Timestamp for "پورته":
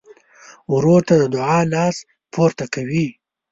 2.33-2.65